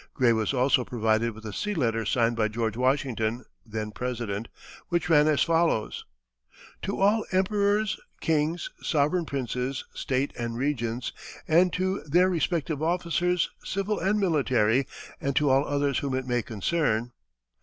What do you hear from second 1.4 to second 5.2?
a sea letter signed by George Washington, then President, which